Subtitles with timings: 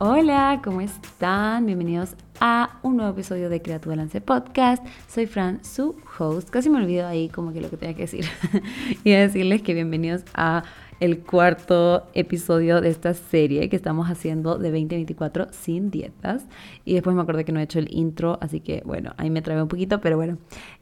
[0.00, 1.66] Hola, ¿cómo están?
[1.66, 4.86] Bienvenidos a un nuevo episodio de Crea tu Balance Podcast.
[5.08, 6.50] Soy Fran, su host.
[6.50, 8.24] Casi me olvido ahí como que lo que tenía que decir.
[9.02, 10.62] y decirles que bienvenidos a
[11.00, 16.46] el cuarto episodio de esta serie que estamos haciendo de 2024 sin dietas.
[16.84, 19.42] Y después me acordé que no he hecho el intro, así que bueno, ahí me
[19.42, 20.38] trabé un poquito, pero bueno.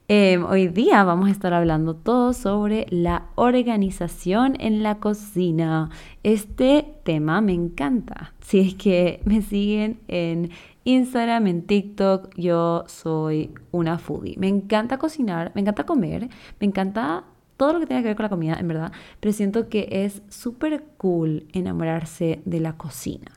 [0.09, 5.91] Em, hoy día vamos a estar hablando todo sobre la organización en la cocina.
[6.23, 8.33] Este tema me encanta.
[8.41, 10.51] Si es que me siguen en
[10.85, 14.37] Instagram, en TikTok, yo soy una foodie.
[14.39, 16.29] Me encanta cocinar, me encanta comer,
[16.61, 17.25] me encanta
[17.57, 20.23] todo lo que tenga que ver con la comida, en verdad, pero siento que es
[20.29, 23.33] súper cool enamorarse de la cocina.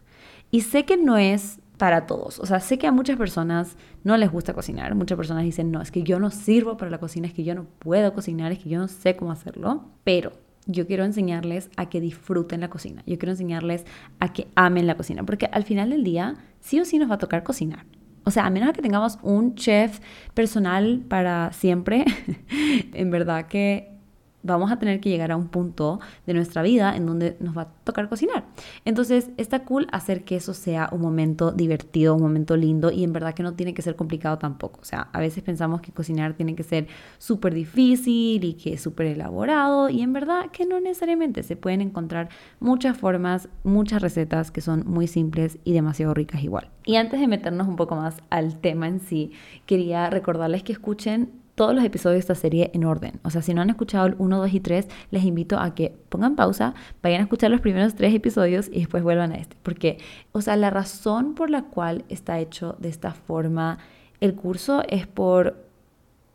[0.52, 4.18] Y sé que no es para todos, o sea, sé que a muchas personas no
[4.18, 7.28] les gusta cocinar, muchas personas dicen, no, es que yo no sirvo para la cocina,
[7.28, 10.34] es que yo no puedo cocinar, es que yo no sé cómo hacerlo, pero
[10.66, 13.86] yo quiero enseñarles a que disfruten la cocina, yo quiero enseñarles
[14.20, 17.16] a que amen la cocina, porque al final del día sí o sí nos va
[17.16, 17.86] a tocar cocinar.
[18.26, 20.02] O sea, a menos que tengamos un chef
[20.34, 22.06] personal para siempre,
[22.94, 23.99] en verdad que
[24.44, 27.64] vamos a tener que llegar a un punto de nuestra vida en donde nos va
[27.64, 28.46] a tocar cocinar.
[28.86, 33.14] Entonces, está cool hacer que eso sea un momento divertido, un momento lindo y en
[33.14, 34.80] verdad que no tiene que ser complicado tampoco.
[34.82, 38.82] O sea, a veces pensamos que cocinar tiene que ser súper difícil y que es
[38.82, 41.44] súper elaborado y en verdad que no necesariamente.
[41.44, 42.30] Se pueden encontrar
[42.60, 46.70] muchas formas, muchas recetas que son muy simples y demasiado ricas igual.
[46.86, 49.32] Y antes de meternos un poco más al tema en sí,
[49.66, 53.20] quería recordarles que escuchen todos los episodios de esta serie en orden.
[53.22, 55.94] O sea, si no han escuchado el 1, 2 y 3, les invito a que
[56.08, 59.58] pongan pausa, vayan a escuchar los primeros tres episodios y después vuelvan a este.
[59.62, 59.98] Porque,
[60.32, 63.78] o sea, la razón por la cual está hecho de esta forma
[64.22, 65.68] el curso es por...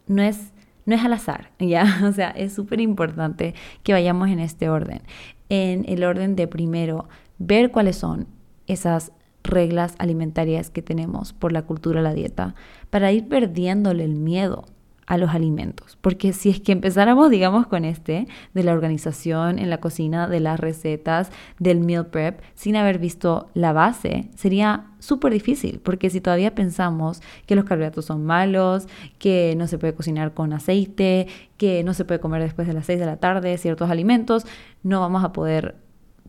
[0.09, 0.53] no es...
[0.85, 2.03] No es al azar, ¿ya?
[2.05, 5.01] O sea, es súper importante que vayamos en este orden.
[5.49, 8.27] En el orden de primero, ver cuáles son
[8.67, 9.11] esas
[9.43, 12.55] reglas alimentarias que tenemos por la cultura la dieta,
[12.91, 14.67] para ir perdiéndole el miedo
[15.07, 15.99] a los alimentos.
[16.01, 20.41] Porque si es que empezáramos, digamos, con este, de la organización en la cocina, de
[20.41, 25.81] las recetas, del meal prep, sin haber visto la base, sería súper difícil.
[25.83, 28.87] Porque si todavía pensamos que los carbohidratos son malos,
[29.19, 31.27] que no se puede cocinar con aceite,
[31.57, 34.47] que no se puede comer después de las 6 de la tarde ciertos alimentos,
[34.83, 35.77] no vamos a poder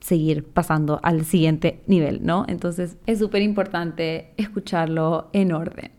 [0.01, 2.45] seguir pasando al siguiente nivel, ¿no?
[2.47, 5.91] Entonces es súper importante escucharlo en orden.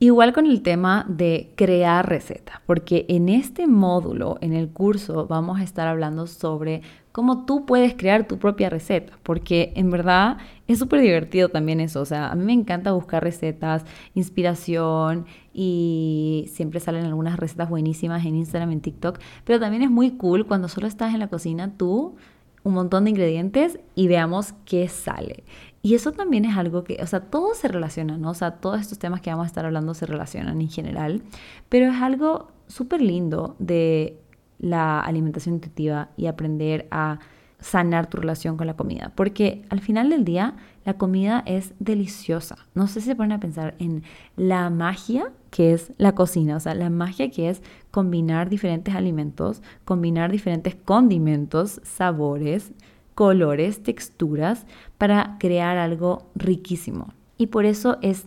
[0.00, 5.60] Igual con el tema de crear recetas, porque en este módulo, en el curso, vamos
[5.60, 6.82] a estar hablando sobre
[7.12, 12.00] cómo tú puedes crear tu propia receta, porque en verdad es súper divertido también eso,
[12.00, 13.84] o sea, a mí me encanta buscar recetas,
[14.14, 20.10] inspiración y siempre salen algunas recetas buenísimas en Instagram, en TikTok, pero también es muy
[20.16, 22.16] cool cuando solo estás en la cocina tú
[22.64, 25.44] un montón de ingredientes y veamos qué sale.
[25.82, 28.30] Y eso también es algo que, o sea, todo se relaciona, ¿no?
[28.30, 31.22] O sea, todos estos temas que vamos a estar hablando se relacionan en general,
[31.68, 34.18] pero es algo súper lindo de
[34.58, 37.18] la alimentación intuitiva y aprender a
[37.60, 42.56] sanar tu relación con la comida, porque al final del día la comida es deliciosa.
[42.74, 44.02] No sé si se ponen a pensar en
[44.36, 49.62] la magia que es la cocina, o sea, la magia que es combinar diferentes alimentos,
[49.84, 52.72] combinar diferentes condimentos, sabores,
[53.14, 54.66] colores, texturas
[54.98, 57.14] para crear algo riquísimo.
[57.38, 58.26] Y por eso es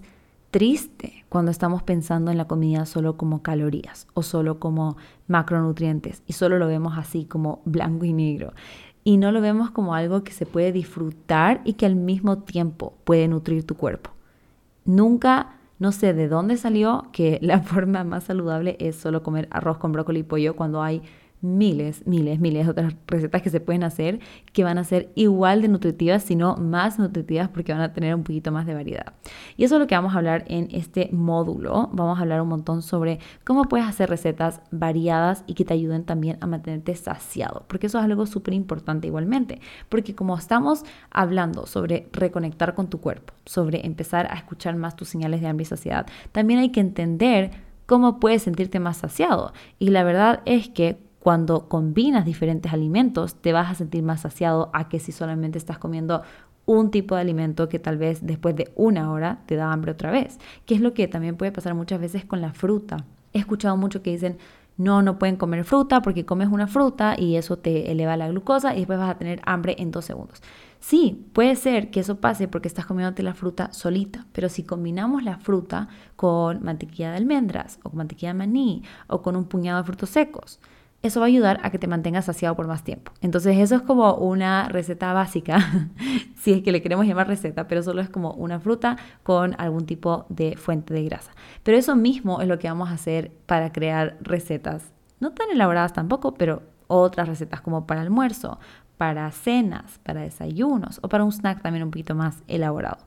[0.52, 4.96] triste cuando estamos pensando en la comida solo como calorías o solo como
[5.28, 8.54] macronutrientes y solo lo vemos así como blanco y negro
[9.04, 12.94] y no lo vemos como algo que se puede disfrutar y que al mismo tiempo
[13.04, 14.12] puede nutrir tu cuerpo.
[14.86, 19.78] Nunca, no sé de dónde salió que la forma más saludable es solo comer arroz
[19.78, 21.02] con brócoli y pollo cuando hay
[21.42, 24.20] miles, miles, miles de otras recetas que se pueden hacer
[24.54, 28.24] que van a ser igual de nutritivas, sino más nutritivas porque van a tener un
[28.24, 29.14] poquito más de variedad.
[29.56, 31.90] Y eso es lo que vamos a hablar en este módulo.
[31.94, 36.04] Vamos a hablar un montón sobre cómo puedes hacer recetas variadas y que te ayuden
[36.04, 41.66] también a mantenerte saciado, porque eso es algo súper importante igualmente, porque como estamos hablando
[41.66, 45.66] sobre reconectar con tu cuerpo, sobre empezar a escuchar más tus señales de hambre y
[45.66, 47.52] saciedad, también hay que entender
[47.86, 49.54] cómo puedes sentirte más saciado.
[49.80, 54.70] Y la verdad es que cuando combinas diferentes alimentos, te vas a sentir más saciado
[54.74, 56.22] a que si solamente estás comiendo
[56.66, 60.12] un tipo de alimento que tal vez después de una hora te da hambre otra
[60.12, 63.06] vez, que es lo que también puede pasar muchas veces con la fruta.
[63.34, 64.38] He escuchado mucho que dicen,
[64.78, 68.76] no, no pueden comer fruta porque comes una fruta y eso te eleva la glucosa
[68.76, 70.42] y después vas a tener hambre en dos segundos.
[70.80, 75.24] Sí, puede ser que eso pase porque estás comiéndote la fruta solita, pero si combinamos
[75.24, 79.80] la fruta con mantequilla de almendras o con mantequilla de maní o con un puñado
[79.80, 80.60] de frutos secos,
[81.04, 83.12] eso va a ayudar a que te mantengas saciado por más tiempo.
[83.22, 85.60] Entonces eso es como una receta básica,
[86.36, 89.86] si es que le queremos llamar receta, pero solo es como una fruta con algún
[89.86, 91.32] tipo de fuente de grasa.
[91.64, 95.94] Pero eso mismo es lo que vamos a hacer para crear recetas, no tan elaboradas
[95.94, 98.60] tampoco, pero otras recetas como para almuerzo,
[98.98, 102.98] para cenas, para desayunos o para un snack también un poquito más elaborado.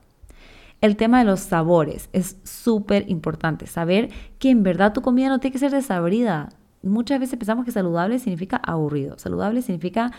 [0.79, 4.09] El tema de los sabores es súper importante, saber
[4.39, 6.49] que en verdad tu comida no tiene que ser desabrida
[6.83, 10.11] muchas veces pensamos que saludable significa aburrido, saludable significa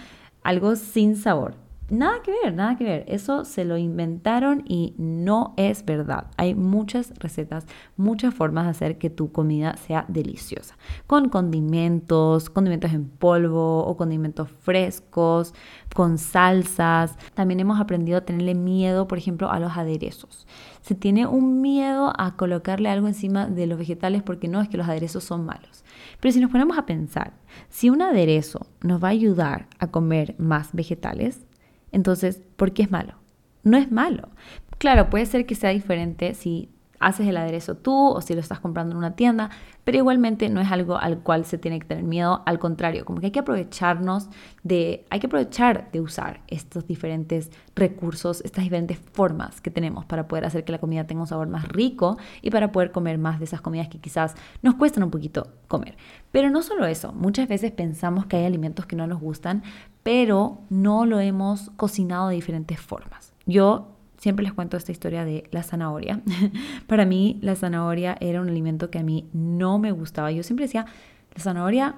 [0.42, 1.54] algo sin sabor.
[1.90, 3.04] Nada que ver, nada que ver.
[3.06, 6.28] Eso se lo inventaron y no es verdad.
[6.38, 7.66] Hay muchas recetas,
[7.98, 10.76] muchas formas de hacer que tu comida sea deliciosa.
[11.06, 15.52] Con condimentos, condimentos en polvo o condimentos frescos,
[15.94, 17.18] con salsas.
[17.34, 20.46] También hemos aprendido a tenerle miedo, por ejemplo, a los aderezos.
[20.80, 24.78] Se tiene un miedo a colocarle algo encima de los vegetales porque no es que
[24.78, 25.84] los aderezos son malos.
[26.20, 27.34] Pero si nos ponemos a pensar,
[27.68, 31.44] si un aderezo nos va a ayudar a comer más vegetales,
[31.92, 33.14] entonces, ¿por qué es malo?
[33.62, 34.30] No es malo.
[34.78, 36.70] Claro, puede ser que sea diferente si
[37.02, 39.50] haces el aderezo tú o si lo estás comprando en una tienda,
[39.84, 43.20] pero igualmente no es algo al cual se tiene que tener miedo, al contrario, como
[43.20, 44.28] que hay que aprovecharnos
[44.62, 50.28] de, hay que aprovechar de usar estos diferentes recursos, estas diferentes formas que tenemos para
[50.28, 53.40] poder hacer que la comida tenga un sabor más rico y para poder comer más
[53.40, 55.96] de esas comidas que quizás nos cuestan un poquito comer.
[56.30, 59.64] Pero no solo eso, muchas veces pensamos que hay alimentos que no nos gustan,
[60.02, 63.32] pero no lo hemos cocinado de diferentes formas.
[63.46, 63.88] Yo
[64.22, 66.20] Siempre les cuento esta historia de la zanahoria.
[66.86, 70.30] Para mí la zanahoria era un alimento que a mí no me gustaba.
[70.30, 70.86] Yo siempre decía,
[71.34, 71.96] la zanahoria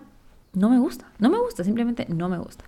[0.55, 2.65] no me gusta, no me gusta, simplemente no me gusta.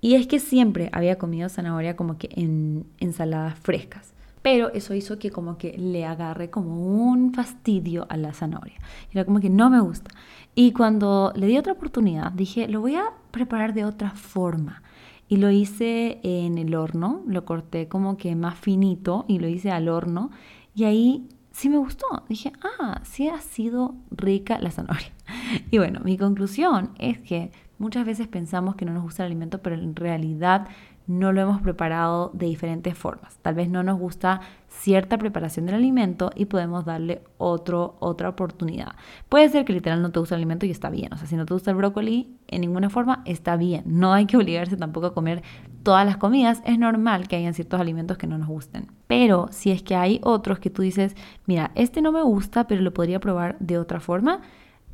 [0.00, 4.12] Y es que siempre había comido zanahoria como que en ensaladas frescas.
[4.40, 8.78] Pero eso hizo que como que le agarre como un fastidio a la zanahoria.
[9.10, 10.12] Era como que no me gusta.
[10.54, 14.82] Y cuando le di otra oportunidad, dije, lo voy a preparar de otra forma
[15.28, 19.70] y lo hice en el horno, lo corté como que más finito y lo hice
[19.70, 20.30] al horno
[20.74, 22.06] y ahí sí me gustó.
[22.28, 25.12] Dije, ah, sí ha sido rica la zanahoria.
[25.70, 29.62] Y bueno, mi conclusión es que muchas veces pensamos que no nos gusta el alimento,
[29.62, 30.68] pero en realidad
[31.06, 33.36] no lo hemos preparado de diferentes formas.
[33.38, 34.40] Tal vez no nos gusta
[34.80, 38.96] cierta preparación del alimento y podemos darle otro, otra oportunidad.
[39.28, 41.12] Puede ser que literal no te gusta el alimento y está bien.
[41.12, 43.84] O sea, si no te gusta el brócoli, en ninguna forma está bien.
[43.86, 45.42] No hay que obligarse tampoco a comer
[45.82, 46.62] todas las comidas.
[46.64, 48.90] Es normal que hayan ciertos alimentos que no nos gusten.
[49.06, 51.14] Pero si es que hay otros que tú dices,
[51.46, 54.40] mira, este no me gusta, pero lo podría probar de otra forma,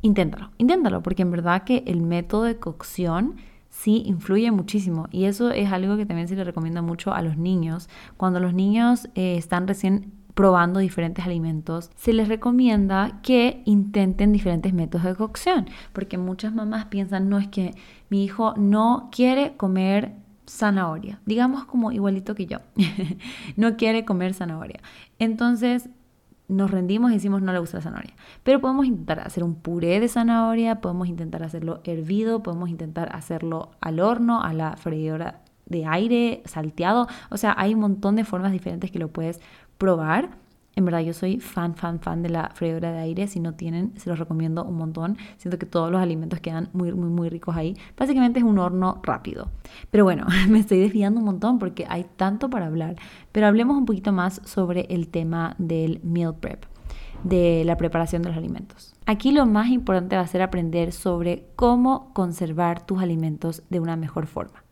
[0.01, 0.51] inténtalo.
[0.57, 3.37] Inténtalo, porque en verdad que el método de cocción
[3.69, 7.37] sí influye muchísimo y eso es algo que también se le recomienda mucho a los
[7.37, 7.89] niños.
[8.17, 14.73] Cuando los niños eh, están recién probando diferentes alimentos, se les recomienda que intenten diferentes
[14.73, 17.75] métodos de cocción, porque muchas mamás piensan, no es que
[18.09, 20.13] mi hijo no quiere comer
[20.47, 22.59] zanahoria, digamos como igualito que yo,
[23.57, 24.79] no quiere comer zanahoria.
[25.19, 25.89] Entonces,
[26.49, 28.13] nos rendimos y decimos no le gusta la zanahoria.
[28.43, 33.71] Pero podemos intentar hacer un puré de zanahoria, podemos intentar hacerlo hervido, podemos intentar hacerlo
[33.79, 37.07] al horno, a la freidora de aire, salteado.
[37.29, 39.39] O sea, hay un montón de formas diferentes que lo puedes
[39.77, 40.31] probar
[40.75, 43.27] en verdad yo soy fan, fan, fan de la freidora de aire.
[43.27, 45.17] Si no tienen, se los recomiendo un montón.
[45.37, 47.75] Siento que todos los alimentos quedan muy, muy, muy ricos ahí.
[47.97, 49.49] Básicamente es un horno rápido.
[49.91, 52.95] Pero bueno, me estoy desviando un montón porque hay tanto para hablar.
[53.31, 56.65] Pero hablemos un poquito más sobre el tema del meal prep
[57.23, 58.95] de la preparación de los alimentos.
[59.05, 63.97] Aquí lo más importante va a ser aprender sobre cómo conservar tus alimentos de una
[63.97, 64.63] mejor forma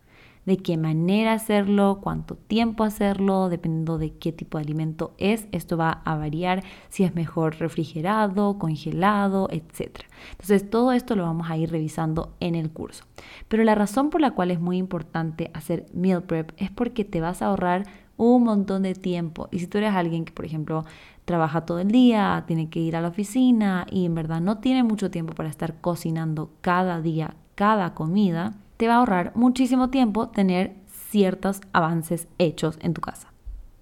[0.48, 5.46] de qué manera hacerlo, cuánto tiempo hacerlo, dependiendo de qué tipo de alimento es.
[5.51, 10.06] Esto va a variar si es mejor refrigerado, congelado, etc.
[10.32, 13.04] Entonces todo esto lo vamos a ir revisando en el curso.
[13.50, 17.20] Pero la razón por la cual es muy importante hacer meal prep es porque te
[17.20, 17.84] vas a ahorrar
[18.16, 19.50] un montón de tiempo.
[19.51, 20.86] Y si tú eres alguien que, por ejemplo,
[21.25, 24.84] trabaja todo el día, tiene que ir a la oficina y en verdad no tiene
[24.84, 30.29] mucho tiempo para estar cocinando cada día, cada comida, te va a ahorrar muchísimo tiempo
[30.29, 30.75] tener
[31.10, 33.34] ciertos avances hechos en tu casa.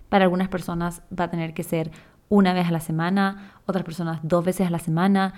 [0.09, 1.91] Para algunas personas va a tener que ser
[2.29, 5.33] una vez a la semana, otras personas dos veces a la semana.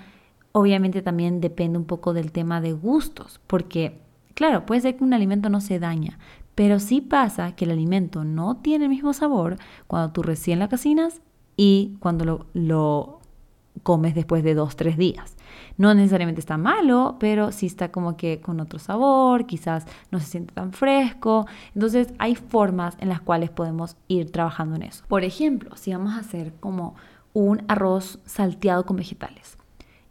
[0.52, 4.00] Obviamente también depende un poco del tema de gustos, porque
[4.34, 6.18] claro, puede ser que un alimento no se daña,
[6.54, 10.68] pero sí pasa que el alimento no tiene el mismo sabor cuando tú recién lo
[10.68, 11.20] cocinas
[11.56, 13.17] y cuando lo, lo
[13.82, 15.36] comes después de dos, tres días.
[15.76, 20.26] No necesariamente está malo, pero sí está como que con otro sabor, quizás no se
[20.26, 21.46] siente tan fresco.
[21.74, 25.04] Entonces hay formas en las cuales podemos ir trabajando en eso.
[25.08, 26.94] Por ejemplo, si vamos a hacer como
[27.32, 29.56] un arroz salteado con vegetales.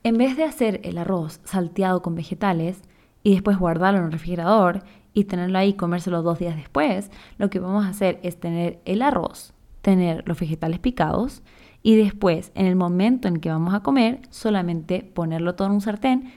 [0.03, 2.81] En vez de hacer el arroz salteado con vegetales
[3.23, 4.83] y después guardarlo en el refrigerador
[5.13, 8.79] y tenerlo ahí y comérselo dos días después, lo que vamos a hacer es tener
[8.85, 11.41] el arroz, tener los vegetales picados
[11.87, 15.79] y después, en el momento en que vamos a comer, solamente ponerlo todo en un
[15.79, 16.33] sartén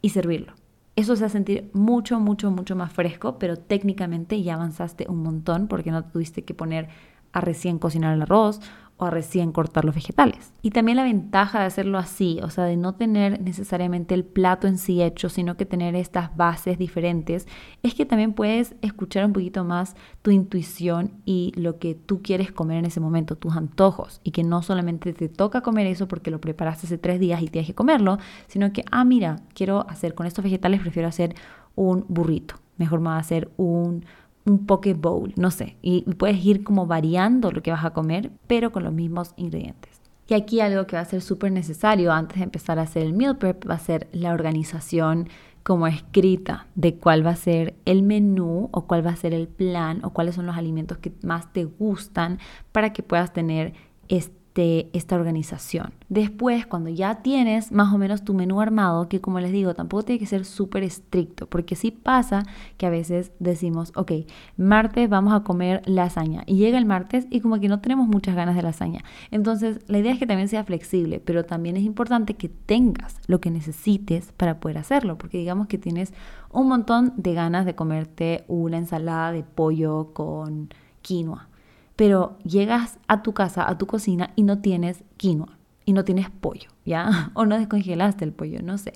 [0.00, 0.52] y servirlo.
[0.94, 5.66] Eso se a sentir mucho, mucho, mucho más fresco, pero técnicamente ya avanzaste un montón
[5.66, 6.88] porque no tuviste que poner
[7.32, 8.60] a recién cocinar el arroz
[8.96, 10.52] o a recién cortar los vegetales.
[10.62, 14.66] Y también la ventaja de hacerlo así, o sea, de no tener necesariamente el plato
[14.68, 17.46] en sí hecho, sino que tener estas bases diferentes,
[17.82, 22.52] es que también puedes escuchar un poquito más tu intuición y lo que tú quieres
[22.52, 26.30] comer en ese momento, tus antojos, y que no solamente te toca comer eso porque
[26.30, 30.14] lo preparaste hace tres días y tienes que comerlo, sino que, ah, mira, quiero hacer
[30.14, 31.34] con estos vegetales, prefiero hacer
[31.74, 34.04] un burrito, mejor me hacer un
[34.44, 38.30] un poke bowl, no sé, y puedes ir como variando lo que vas a comer,
[38.46, 40.00] pero con los mismos ingredientes.
[40.28, 43.12] Y aquí algo que va a ser súper necesario antes de empezar a hacer el
[43.12, 45.28] meal prep va a ser la organización
[45.62, 49.46] como escrita de cuál va a ser el menú o cuál va a ser el
[49.46, 52.38] plan o cuáles son los alimentos que más te gustan
[52.72, 53.74] para que puedas tener
[54.08, 55.92] este de esta organización.
[56.08, 60.02] Después, cuando ya tienes más o menos tu menú armado, que como les digo, tampoco
[60.02, 62.42] tiene que ser súper estricto, porque sí pasa
[62.76, 64.12] que a veces decimos, ok,
[64.56, 68.36] martes vamos a comer lasaña, y llega el martes y como que no tenemos muchas
[68.36, 69.04] ganas de lasaña.
[69.30, 73.40] Entonces, la idea es que también sea flexible, pero también es importante que tengas lo
[73.40, 76.12] que necesites para poder hacerlo, porque digamos que tienes
[76.50, 80.68] un montón de ganas de comerte una ensalada de pollo con
[81.00, 81.48] quinoa
[81.96, 86.30] pero llegas a tu casa, a tu cocina y no tienes quinoa y no tienes
[86.30, 87.30] pollo, ¿ya?
[87.34, 88.92] O no descongelaste el pollo, no sé.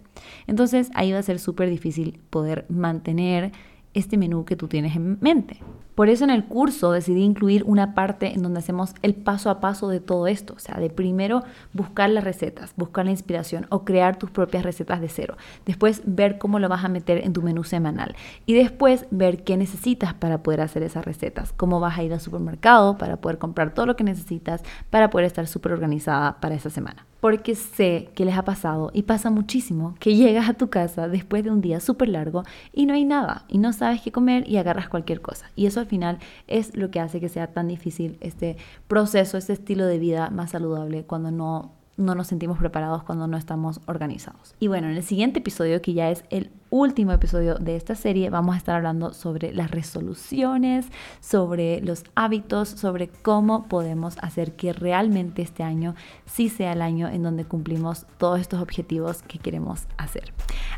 [0.46, 3.52] Entonces ahí va a ser súper difícil poder mantener
[3.94, 5.60] este menú que tú tienes en mente.
[5.96, 9.60] Por eso en el curso decidí incluir una parte en donde hacemos el paso a
[9.60, 13.86] paso de todo esto, o sea, de primero buscar las recetas, buscar la inspiración o
[13.86, 15.38] crear tus propias recetas de cero.
[15.64, 18.14] Después ver cómo lo vas a meter en tu menú semanal.
[18.44, 22.20] Y después ver qué necesitas para poder hacer esas recetas, cómo vas a ir al
[22.20, 26.68] supermercado para poder comprar todo lo que necesitas para poder estar súper organizada para esa
[26.68, 27.06] semana.
[27.20, 31.42] Porque sé que les ha pasado y pasa muchísimo que llegas a tu casa después
[31.42, 33.46] de un día súper largo y no hay nada.
[33.48, 35.50] Y no sabes qué comer y agarras cualquier cosa.
[35.56, 38.56] Y eso al final es lo que hace que sea tan difícil este
[38.88, 43.38] proceso, este estilo de vida más saludable cuando no no nos sentimos preparados cuando no
[43.38, 44.54] estamos organizados.
[44.60, 48.30] Y bueno, en el siguiente episodio, que ya es el último episodio de esta serie,
[48.30, 50.86] vamos a estar hablando sobre las resoluciones,
[51.20, 55.94] sobre los hábitos, sobre cómo podemos hacer que realmente este año
[56.24, 60.32] sí sea el año en donde cumplimos todos estos objetivos que queremos hacer.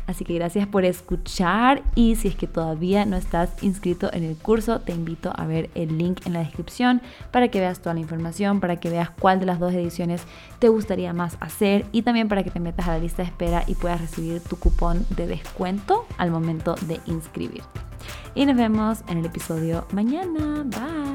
[0.05, 4.35] Así que gracias por escuchar y si es que todavía no estás inscrito en el
[4.35, 7.99] curso, te invito a ver el link en la descripción para que veas toda la
[7.99, 10.23] información, para que veas cuál de las dos ediciones
[10.57, 13.63] te gustaría más hacer y también para que te metas a la lista de espera
[13.67, 15.78] y puedas recibir tu cupón de descuento
[16.17, 17.79] al momento de inscribirte.
[18.35, 20.63] Y nos vemos en el episodio mañana.
[20.63, 21.08] Bye.